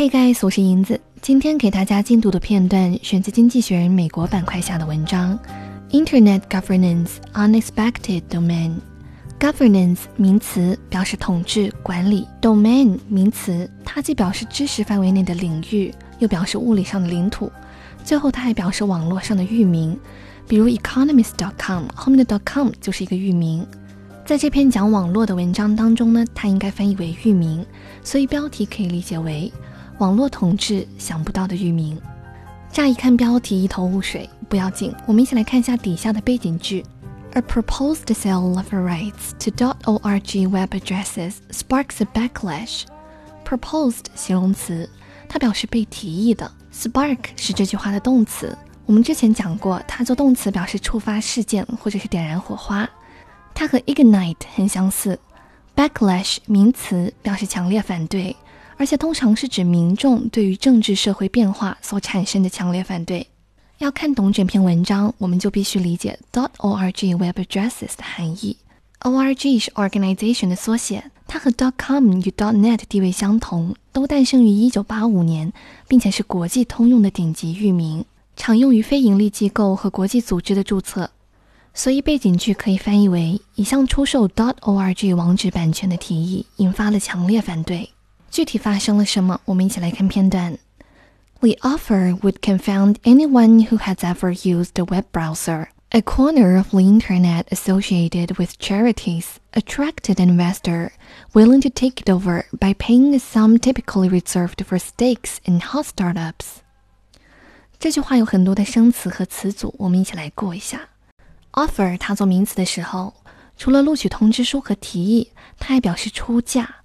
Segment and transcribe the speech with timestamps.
[0.00, 5.38] Hey guys，我是银子，今天给大家精读的片段选自《经济学人》美国板块下的文章
[5.90, 8.76] ：Internet Governance Unexpected Domain。
[9.38, 17.52] Governance 名词表示统治、管理；Domain 名词，它既表示知识范围内的领域，又表示物理上的领土。
[18.02, 19.94] 最后，它还表示网络上的域名，
[20.48, 23.66] 比如 Economist.com 后面的 .com 就是一个域名。
[24.24, 27.66] 在这篇讲网络的文章当中呢，它应该翻译为域名，
[28.02, 29.52] 所以标题可以理解为。
[30.00, 32.00] 网络统治想不到的域名，
[32.72, 36.82] 乍一看标题一头雾水，不要紧，我们一起来看一下底下的背景句。
[37.32, 42.84] A proposed sale of rights to .org web addresses sparks a backlash.
[43.44, 44.88] Proposed 形容词，
[45.28, 46.50] 它表示被提议的。
[46.72, 48.56] Spark 是这句话的动词，
[48.86, 52.88] 我们之前讲过，它做动词表示触发事件或者是点燃火花，
[53.52, 55.18] 它和 ignite 很相似。
[55.76, 58.34] Backlash 名词表示强烈反对。
[58.80, 63.26] 而且通常是指民众对于政治社会变化所产生的强烈反对。
[63.76, 68.56] 要看懂整篇文章，我们就必须理解 .org web addresses 的含义。
[69.00, 75.52] org 是 organization 的缩写，它和 .com 与 .net 地位相同，都诞生于1985年，
[75.86, 81.10] 并且是国际通用的顶级域名，常用于非盈利机构和国际组织的注册。
[81.74, 87.90] 所以背景句可以翻译为：一项出售 .org 网址版权的提议引发了强烈反对。
[88.29, 89.39] 具体发生了什么？
[89.45, 90.57] 我们一起来看片段。
[91.39, 95.67] The offer would confound anyone who has ever used a web browser.
[95.89, 100.91] A corner of the internet associated with charities attracted an investor
[101.33, 105.85] willing to take it over by paying a sum typically reserved for stakes in hot
[105.85, 106.61] startups.
[107.79, 110.89] 这句话有很多的生词和词组，我们一起来过一下。
[111.53, 113.13] Offer 它做名词的时候，
[113.55, 116.77] 除了录取通知书和提议，它还表示出价。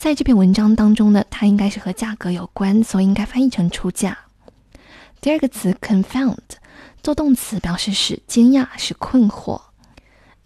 [0.00, 4.16] 在这篇文章当中呢，它应该是和价格有关，所以应该翻译成出价。
[5.20, 6.38] 第二个词 confound
[7.02, 9.60] 做动词表示使惊讶、使困惑。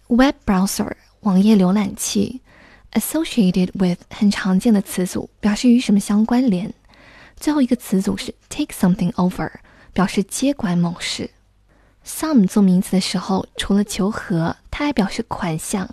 [0.07, 0.91] Web browser
[1.21, 2.41] 网页浏览器
[2.91, 6.73] ，associated with 很常见的词组，表示与什么相关联。
[7.37, 9.49] 最后一个词组是 take something over，
[9.93, 11.29] 表示接管某事。
[12.05, 15.89] Some 做名词的时候，除了求和，它还表示款项。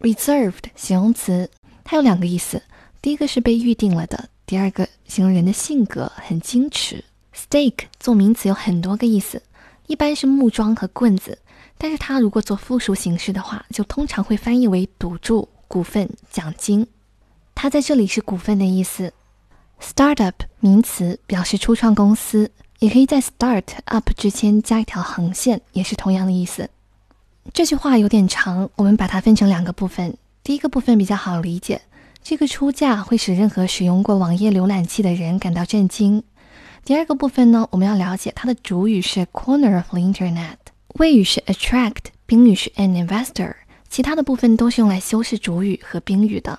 [0.00, 1.48] Reserved 形容词，
[1.84, 2.60] 它有两个意思。
[3.08, 7.02] 第一个是被预定了的，第二个形容人的性格很矜持。
[7.34, 9.42] Stake 做名词有很多个意思，
[9.86, 11.38] 一般是木桩和棍子，
[11.78, 16.86] 但是它如果做复数形式的话，就通常会翻译为赌注、股份、奖金。
[17.54, 19.10] 它在这里是股份的意思。
[19.80, 26.68] Startup 名词表示初创公司，也可以在 start up 之间加一条横线，也是同样的意思。
[27.54, 30.14] 这句话有点长，我们把它分成两个部分。
[30.44, 31.80] 第一个部分比较好理解。
[32.22, 36.22] 这个出价会使任何使用过网页浏览器的人感到震惊。
[36.84, 40.56] 第二个部分呢，我们要了解它的主语是 corner of the internet，
[40.94, 43.54] 谓语是 attract，宾语是 an investor，
[43.88, 46.58] 其他的部分都是用来修饰主语和宾语的。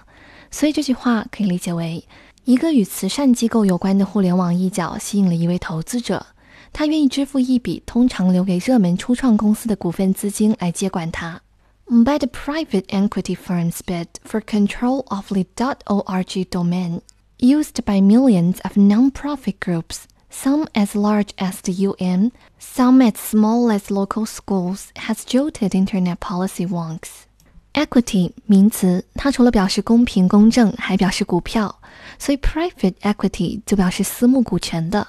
[0.51, 2.03] 所以这句话可以理解为
[2.45, 6.25] 一个与慈善机构有关的互联网一角吸引了一位投资者，
[6.73, 11.41] 他愿意支付一笔通常留给热门初创公司的股份资金来接管它。
[11.88, 15.46] by the private equity firm's bid for control of the
[15.86, 17.02] .org domain
[17.38, 23.70] used by millions of non-profit groups, some as large as the UN, some as small
[23.70, 27.26] as local schools, has jolted internet policy wonks.
[27.74, 31.80] Equity 名词，它除了表示公平公正，还表示股票，
[32.18, 35.06] 所以 private equity 就表示私募股权的。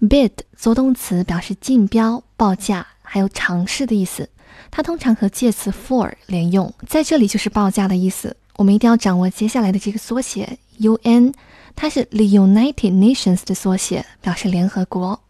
[0.00, 4.28] Bid 做动词，表示竞标、报价，还有尝试的意思。
[4.71, 8.35] 它通常和介词 for 连用，在这里就是报价的意思。
[8.57, 11.31] 我们一定要掌握接下来的这个缩写 UN，
[11.75, 15.21] 它是 the United Nations 的缩写，表示联合国。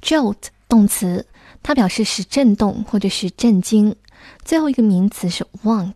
[0.00, 0.36] Jolt
[0.68, 1.26] 动词，
[1.62, 3.94] 它表示使震动或者是震惊。
[4.42, 5.92] 最后一个名词是 wonk，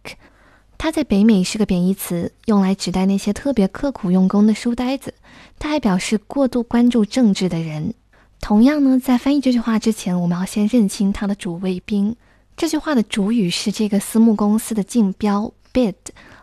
[0.76, 5.14] 它在北美是个贬义词，用来指代那些特别刻苦用功的书呆子。
[5.58, 7.94] 它还表示过度关注政治的人。
[8.40, 12.16] 同样呢，在翻译这句话之前，我们要先认清它的主谓宾。
[12.60, 15.94] 这句话的主语是这个私募公司的竞标 bid，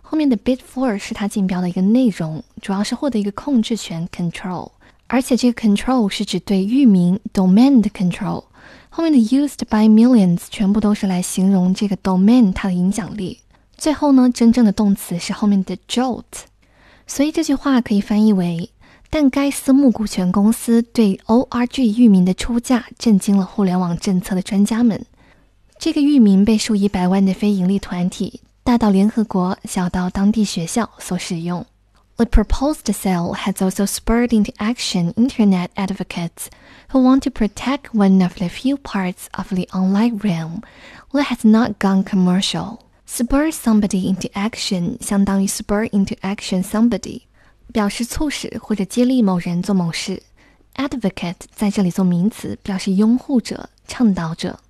[0.02, 4.72] 后面的 bid for 是它竞标的一个内容，主要是获得一个控制权 control，
[5.06, 8.46] 而且这个 control 是指对域名 domain 的 control，
[8.90, 13.42] 后面的 used by millions 全部都是来形容这个 domain 它的影响力。
[13.78, 16.24] 最后呢，真正的动词是后面的 jolt，
[17.06, 18.72] 所以这句话可以翻译为：
[19.12, 25.06] 但该私募股权公司对 org 域名的出价震惊了互联网政策的专家们。
[25.79, 31.67] 这个域名被数以百万的非营利团体，大到联合国，小到当地学校所使用。
[32.17, 36.47] The proposed sale has also spurred into action internet advocates
[36.91, 40.61] who want to protect one of the few parts of the online realm
[41.11, 42.79] that has not gone commercial.
[43.07, 47.23] Spur somebody into action 相当于 spur into action somebody，
[47.73, 50.23] 表示促使或者激励某人做某事。
[50.77, 54.61] Advocate 在这里做名词，表示拥护者、倡导者。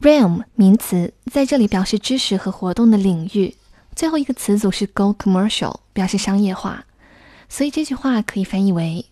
[0.00, 3.56] Realm 名词在这里表示知识和活动的领域。
[3.96, 6.84] 最后一个词组是 go commercial，表示商业化，
[7.48, 9.04] 所以这句话可以翻译为：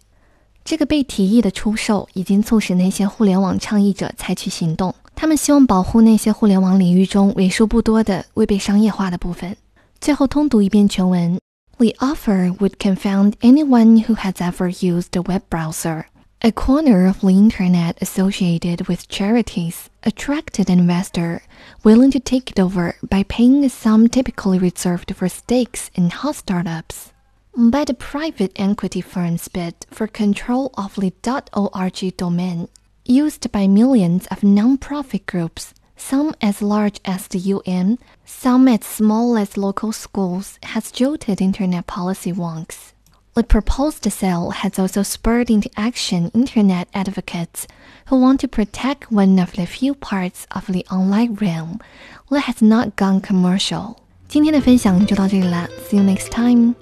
[0.65, 4.95] 这个被提议的出售已经促使那些互联网倡议者采取行动。
[5.17, 9.57] 他们希望保护那些互联网领域中为数不多的未被商业化的部分。
[10.01, 11.41] 最后通读一遍全文
[11.79, 16.05] ：The offer would confound anyone who has ever used a web browser.
[16.47, 21.43] A corner of the internet associated with charities attracted an investor
[21.83, 26.37] willing to take it over by paying a sum typically reserved for stakes in hot
[26.37, 27.13] startups.
[27.57, 31.13] But the private equity firm's bid for control of the
[31.53, 32.69] .org domain,
[33.05, 39.37] used by millions of non-profit groups, some as large as the UN, some as small
[39.37, 42.93] as local schools, has jolted internet policy wonks.
[43.36, 47.66] The proposed sale has also spurred into action internet advocates
[48.08, 51.80] who want to protect one of the few parts of the online realm
[52.30, 53.96] that has not gone commercial.
[54.28, 56.76] 今天的分享就到这里了，See you next time.